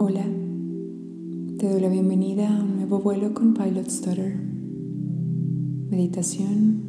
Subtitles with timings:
[0.00, 0.24] Hola,
[1.58, 4.32] te doy la bienvenida a un nuevo vuelo con Pilot Stutter.
[5.90, 6.82] Meditación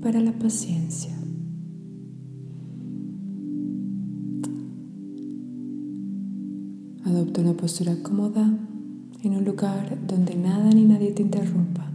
[0.00, 1.14] para la paciencia.
[7.04, 8.50] Adopta una postura cómoda
[9.22, 11.86] en un lugar donde nada ni nadie te interrumpa.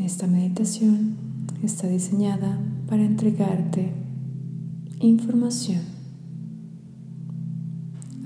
[0.00, 1.16] Esta meditación
[1.62, 3.94] está diseñada para entregarte
[5.00, 5.95] información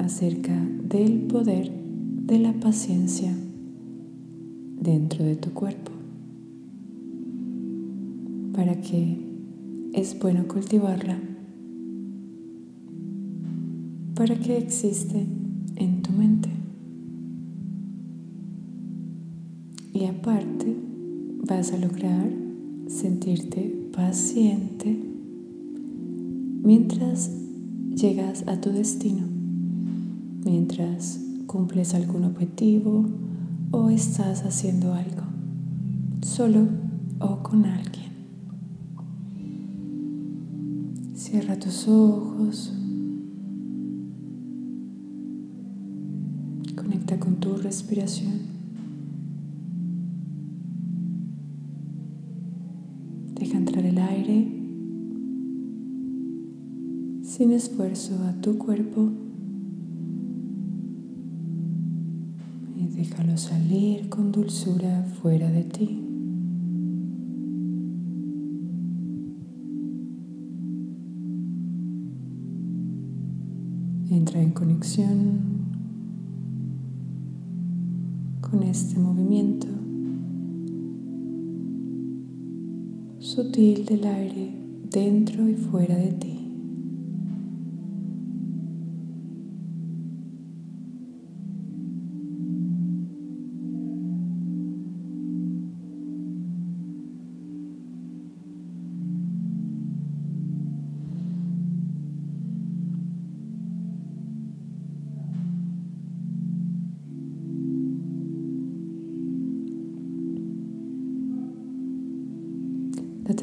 [0.00, 1.70] acerca del poder
[2.26, 3.32] de la paciencia
[4.80, 5.92] dentro de tu cuerpo.
[8.54, 9.18] Para que
[9.92, 11.18] es bueno cultivarla.
[14.14, 15.26] Para que existe
[15.76, 16.48] en tu mente.
[19.92, 20.76] Y aparte
[21.46, 22.30] vas a lograr
[22.86, 24.98] sentirte paciente
[26.62, 27.30] mientras
[27.94, 29.29] llegas a tu destino
[30.44, 33.04] mientras cumples algún objetivo
[33.70, 35.22] o estás haciendo algo,
[36.22, 36.66] solo
[37.18, 38.10] o con alguien.
[41.14, 42.72] Cierra tus ojos.
[46.74, 48.40] Conecta con tu respiración.
[53.34, 54.60] Deja entrar el aire
[57.22, 59.10] sin esfuerzo a tu cuerpo
[63.00, 65.88] Déjalo salir con dulzura fuera de ti.
[74.10, 75.40] Entra en conexión
[78.42, 79.66] con este movimiento
[83.18, 84.54] sutil del aire
[84.90, 86.39] dentro y fuera de ti.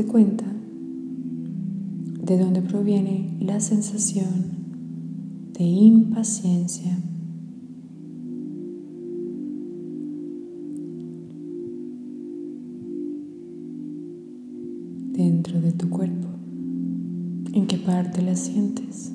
[0.06, 0.46] Cuenta
[2.24, 6.97] de dónde proviene la sensación de impaciencia.
[15.13, 16.28] dentro de tu cuerpo.
[17.53, 19.12] ¿En qué parte la sientes?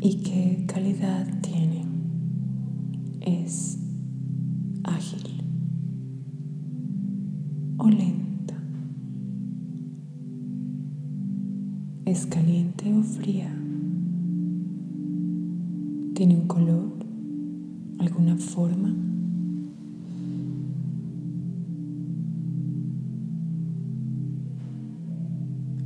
[0.00, 1.84] ¿Y qué calidad tiene?
[3.20, 3.78] Es
[4.84, 5.31] ágil
[12.12, 13.50] ¿Es caliente o fría?
[16.12, 16.92] ¿Tiene un color?
[17.98, 18.94] ¿Alguna forma?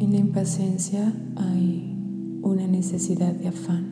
[0.00, 1.96] En la impaciencia hay
[2.42, 3.84] una necesidad de afán,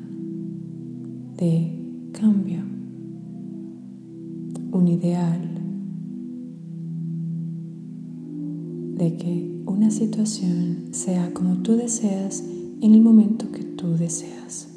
[1.36, 2.64] de cambio,
[4.72, 5.62] un ideal
[8.96, 9.53] de que
[9.90, 12.44] situación sea como tú deseas
[12.80, 14.68] en el momento que tú deseas.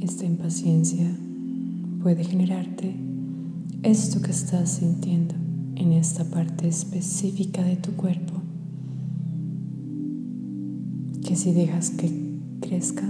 [0.00, 1.10] Esta impaciencia
[2.02, 2.94] puede generarte
[3.82, 5.34] esto que estás sintiendo
[5.76, 8.34] en esta parte específica de tu cuerpo,
[11.26, 12.10] que si dejas que
[12.60, 13.06] crezca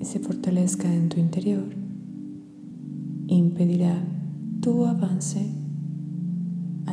[0.00, 1.64] y se fortalezca en tu interior,
[3.28, 4.00] impedirá
[4.60, 5.57] tu avance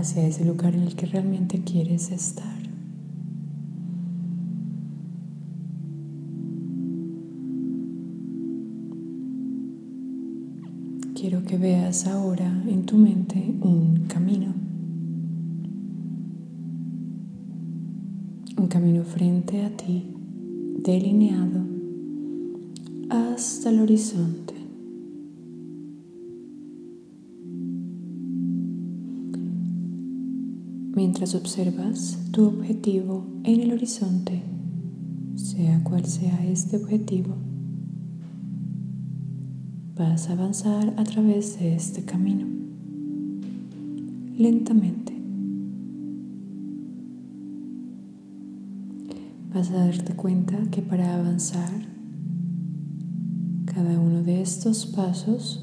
[0.06, 2.46] hacia ese lugar en el que realmente quieres estar.
[11.16, 14.54] Quiero que veas ahora en tu mente un camino.
[18.58, 20.06] Un camino frente a ti,
[20.84, 21.66] delineado
[23.10, 24.55] hasta el horizonte.
[30.96, 34.42] Mientras observas tu objetivo en el horizonte,
[35.36, 37.36] sea cual sea este objetivo.
[39.98, 42.48] Vas a avanzar a través de este camino,
[44.38, 45.14] lentamente.
[49.54, 51.72] Vas a darte cuenta que para avanzar,
[53.66, 55.62] cada uno de estos pasos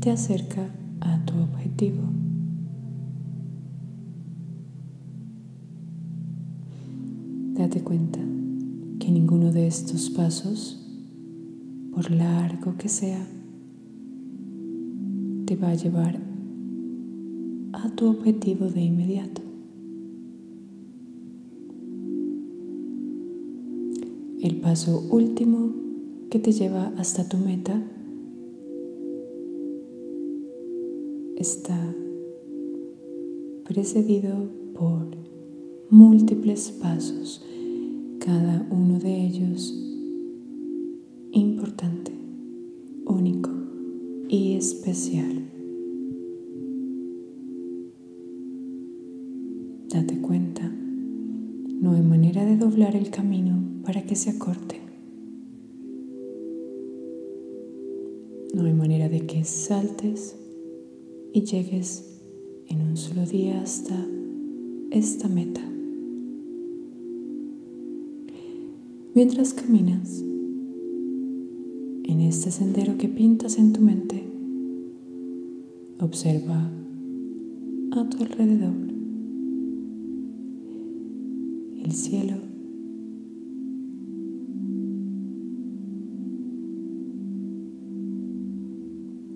[0.00, 0.68] te acerca
[1.00, 2.23] a tu objetivo.
[7.74, 8.20] Date cuenta
[9.00, 10.80] que ninguno de estos pasos,
[11.92, 13.26] por largo que sea,
[15.44, 16.20] te va a llevar
[17.72, 19.42] a tu objetivo de inmediato.
[24.40, 25.74] El paso último
[26.30, 27.82] que te lleva hasta tu meta
[31.36, 31.92] está
[33.64, 35.24] precedido por
[35.90, 37.44] múltiples pasos,
[38.24, 39.74] cada uno de ellos
[41.30, 42.10] importante,
[43.04, 43.50] único
[44.30, 45.50] y especial.
[49.90, 50.66] Date cuenta,
[51.82, 54.80] no hay manera de doblar el camino para que se acorte.
[58.54, 60.34] No hay manera de que saltes
[61.34, 62.22] y llegues
[62.68, 63.94] en un solo día hasta
[64.90, 65.73] esta meta.
[69.14, 70.22] Mientras caminas
[72.04, 74.24] en este sendero que pintas en tu mente,
[76.00, 76.70] observa
[77.92, 78.74] a tu alrededor
[81.84, 82.36] el cielo,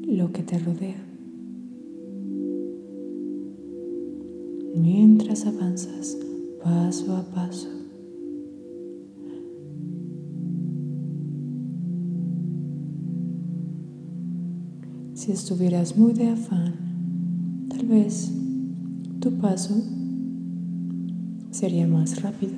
[0.06, 1.08] lo que te rodea.
[4.74, 6.16] mientras avanzas
[6.62, 7.77] paso a paso.
[15.28, 16.72] Si estuvieras muy de afán,
[17.68, 18.32] tal vez
[19.20, 19.74] tu paso
[21.50, 22.54] sería más rápido.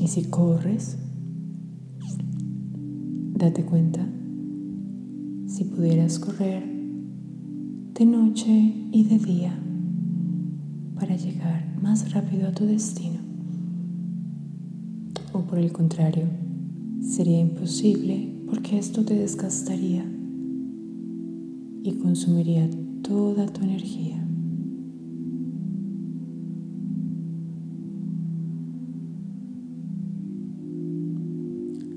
[0.00, 0.98] Y si corres,
[3.34, 4.04] date cuenta,
[5.46, 6.64] si pudieras correr
[7.94, 8.50] de noche
[8.90, 9.56] y de día
[10.98, 13.20] para llegar más rápido a tu destino.
[15.32, 16.47] O por el contrario,
[17.18, 20.04] sería imposible porque esto te desgastaría
[21.82, 22.70] y consumiría
[23.02, 24.24] toda tu energía.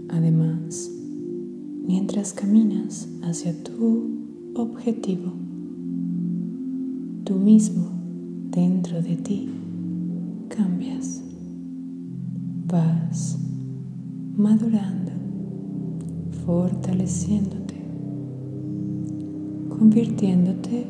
[0.10, 0.92] Además,
[1.86, 4.08] mientras caminas hacia tu
[4.56, 5.34] objetivo,
[7.26, 7.92] tú mismo
[8.50, 9.50] dentro de ti
[10.50, 11.24] cambias,
[12.66, 13.38] vas
[14.36, 15.11] madurando,
[16.52, 17.76] fortaleciéndote,
[19.70, 20.86] convirtiéndote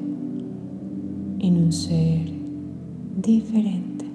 [1.37, 2.31] en un ser
[3.21, 4.05] diferente.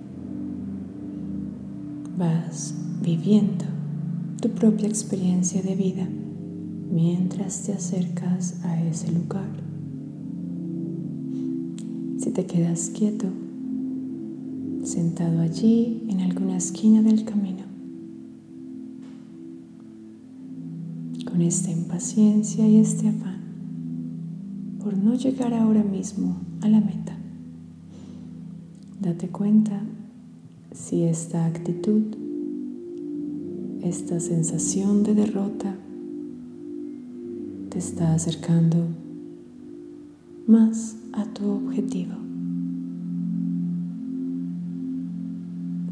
[2.19, 3.65] Vas viviendo
[4.43, 6.09] tu propia experiencia de vida
[6.91, 9.49] mientras te acercas a ese lugar
[12.19, 13.27] si te quedas quieto,
[14.83, 17.56] sentado allí en alguna esquina del camino,
[21.37, 23.37] con esta impaciencia y este afán
[24.83, 27.15] por no llegar ahora mismo a la meta,
[29.03, 29.83] date cuenta
[30.73, 32.05] si esta actitud,
[33.83, 35.77] esta sensación de derrota
[37.69, 38.87] te está acercando
[40.47, 42.15] más a tu objetivo.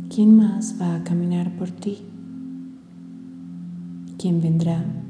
[0.09, 1.99] ¿Quién más va a caminar por ti?
[4.17, 5.04] ¿Quién vendrá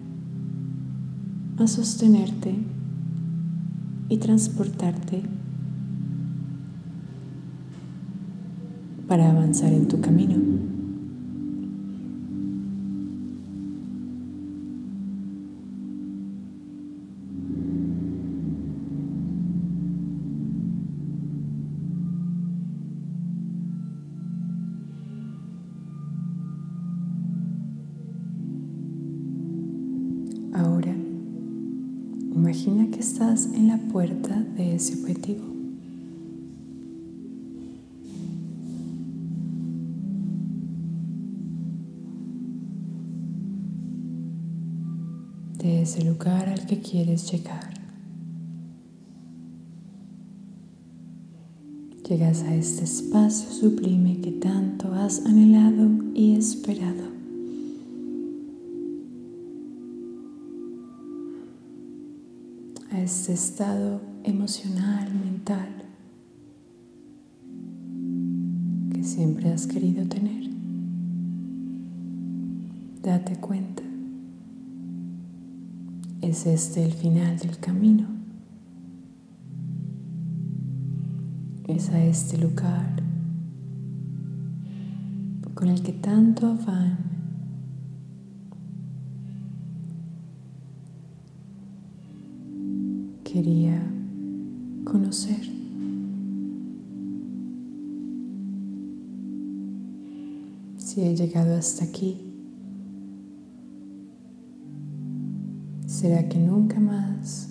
[1.59, 2.55] a sostenerte
[4.09, 5.23] y transportarte
[9.07, 10.74] para avanzar en tu camino?
[33.35, 35.43] En la puerta de ese objetivo.
[45.59, 47.75] De ese lugar al que quieres llegar.
[52.09, 57.14] Llegas a este espacio sublime que tanto has anhelado y esperado.
[63.05, 65.69] Este estado emocional, mental
[68.95, 70.49] que siempre has querido tener.
[73.03, 73.83] Date cuenta,
[76.23, 78.07] es este el final del camino.
[81.69, 83.03] es a este lugar
[85.55, 87.14] con el que tanto afán
[93.35, 93.83] quería
[94.85, 95.41] conocer.
[100.79, 102.21] Si he llegado hasta aquí,
[105.85, 107.49] ¿será que nunca más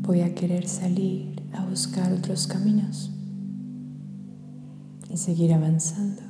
[0.00, 3.12] voy a querer salir a buscar otros caminos
[5.10, 6.25] y seguir avanzando?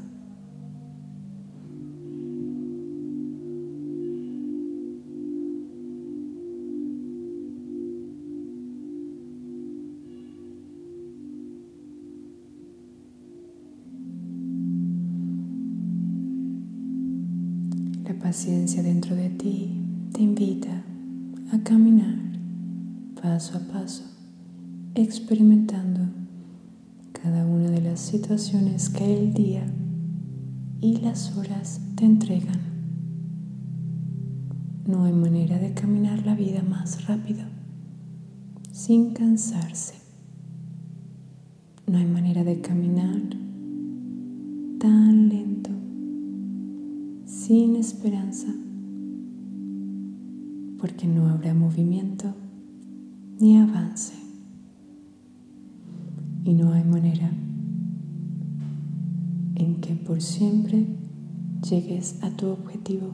[25.67, 29.67] Cada una de las situaciones que el día
[30.81, 32.61] y las horas te entregan.
[34.87, 37.45] No hay manera de caminar la vida más rápido,
[38.71, 39.95] sin cansarse.
[41.89, 43.23] No hay manera de caminar
[44.79, 45.71] tan lento
[47.25, 48.55] sin esperanza,
[50.79, 52.33] porque no habrá movimiento
[53.41, 54.26] ni avance.
[56.47, 57.31] Y no hay manera
[59.57, 60.87] en que por siempre
[61.69, 63.09] llegues a tu objetivo.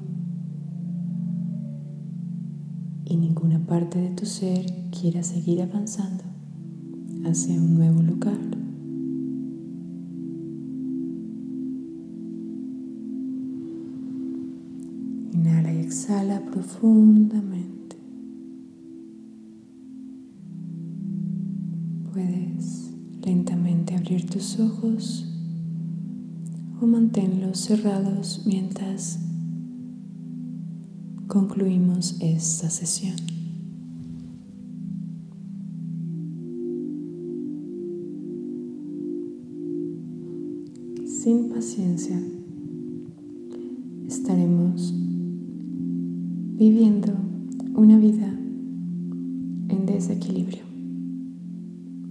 [3.06, 6.24] Y ninguna parte de tu ser quiera seguir avanzando
[7.24, 8.52] hacia un nuevo lugar.
[15.92, 17.61] Exhala profundamente.
[24.58, 25.24] Ojos
[26.80, 29.20] o manténlos cerrados mientras
[31.28, 33.14] concluimos esta sesión.
[41.06, 42.20] Sin paciencia
[44.08, 44.92] estaremos
[46.58, 47.12] viviendo
[47.76, 48.28] una vida
[49.68, 50.64] en desequilibrio,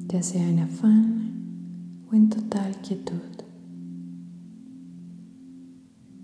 [0.07, 1.20] ya sea en afán
[2.13, 3.21] o total quietud.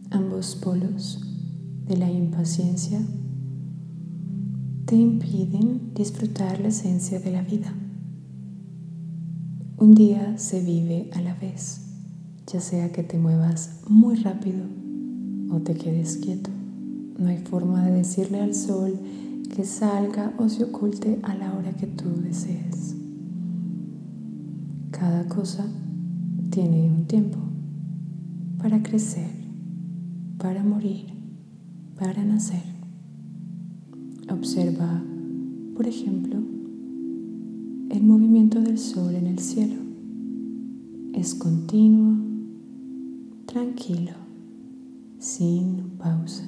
[0.09, 1.21] Ambos polos
[1.85, 2.99] de la impaciencia
[4.85, 7.73] te impiden disfrutar la esencia de la vida.
[9.77, 11.81] Un día se vive a la vez,
[12.47, 14.65] ya sea que te muevas muy rápido
[15.51, 16.49] o te quedes quieto.
[17.17, 18.99] No hay forma de decirle al sol
[19.55, 23.06] que salga o se oculte a la hora que tú desees.
[24.99, 25.65] Cada cosa
[26.49, 27.37] tiene un tiempo
[28.57, 29.29] para crecer,
[30.37, 31.05] para morir,
[31.99, 32.63] para nacer.
[34.31, 35.03] Observa,
[35.75, 36.37] por ejemplo,
[37.89, 39.81] el movimiento del sol en el cielo.
[41.13, 42.17] Es continuo,
[43.45, 44.13] tranquilo,
[45.19, 46.43] sin pausa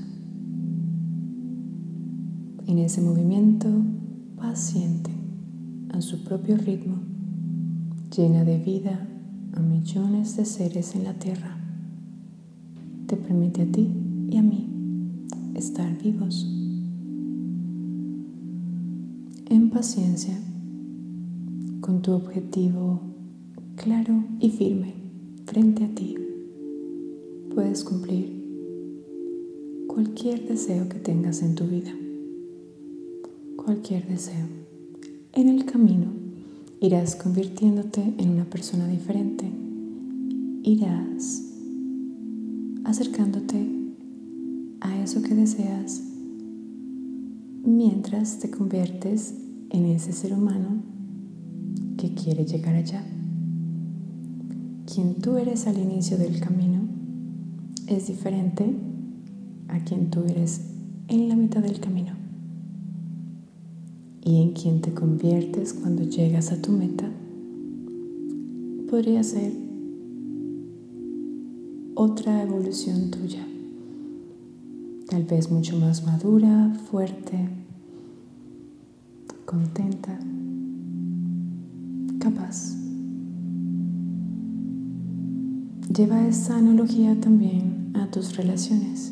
[2.70, 3.68] en ese movimiento
[4.38, 5.10] paciente,
[5.92, 7.09] a su propio ritmo,
[8.16, 9.08] llena de vida
[9.54, 11.58] a millones de seres en la tierra.
[13.08, 13.90] Te permite a ti
[14.30, 14.68] y a mí
[15.56, 16.48] estar vivos.
[19.50, 20.38] En paciencia,
[21.82, 23.02] con tu objetivo
[23.76, 24.94] claro y firme
[25.46, 26.16] frente a ti,
[27.54, 28.40] puedes cumplir
[29.88, 31.92] cualquier deseo que tengas en tu vida
[33.70, 34.48] cualquier deseo.
[35.34, 36.08] En el camino
[36.82, 39.46] irás convirtiéndote en una persona diferente.
[40.64, 41.44] Irás
[42.86, 43.68] acercándote
[44.82, 46.04] a eso que deseas
[47.66, 49.36] mientras te conviertes
[49.70, 50.82] en ese ser humano
[51.98, 53.04] que quiere llegar allá.
[54.92, 56.80] Quien tú eres al inicio del camino
[57.88, 58.74] es diferente
[59.68, 60.62] a quien tú eres
[61.10, 62.19] en la mitad del camino
[64.30, 67.10] y en quien te conviertes cuando llegas a tu meta
[68.88, 69.52] podría ser
[71.96, 73.44] otra evolución tuya,
[75.10, 77.50] tal vez mucho más madura, fuerte,
[79.46, 80.20] contenta,
[82.20, 82.76] capaz.
[85.92, 89.12] Lleva esta analogía también a tus relaciones,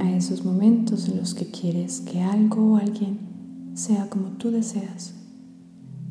[0.00, 3.29] a esos momentos en los que quieres que algo o alguien
[3.80, 5.14] sea como tú deseas,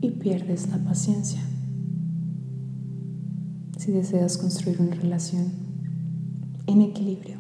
[0.02, 1.40] y pierdes la paciencia.
[3.78, 5.52] Si deseas construir una relación
[6.66, 7.38] en equilibrio,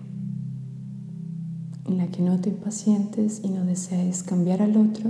[1.88, 5.09] en la que no te impacientes y no desees cambiar al otro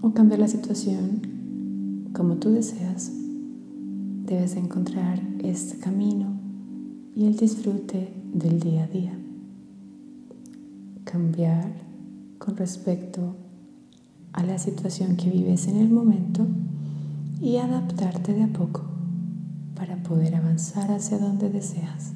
[0.00, 3.12] o cambiar la situación como tú deseas,
[4.24, 6.28] debes encontrar este camino
[7.14, 9.18] y el disfrute del día a día.
[11.04, 11.70] Cambiar
[12.38, 13.36] con respecto
[14.32, 16.46] a la situación que vives en el momento
[17.40, 18.82] y adaptarte de a poco
[19.74, 22.12] para poder avanzar hacia donde deseas.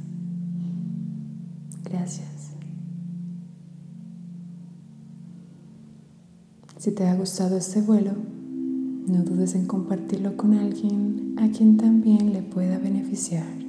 [1.85, 2.53] Gracias.
[6.79, 8.13] Si te ha gustado este vuelo,
[9.09, 13.66] no dudes en compartirlo con alguien a quien también le pueda beneficiar.